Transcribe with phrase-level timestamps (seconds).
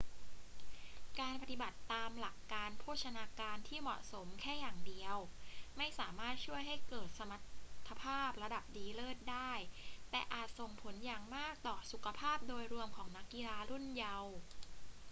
[1.19, 5.17] การปฏิบัติตามหลักการโภชนาการที่เหมาะสมแค่อย่างเดียว
[5.77, 7.45] ไม่สามารถช่วยให้เกิดสมรร
[7.87, 9.51] ถภาพระดับดีเลิศได้
[10.11, 14.31] แต่อาจส่งผลอย่างมากต่อสุขภาพโดยรวมของนักกีฬารุ่นเยาว์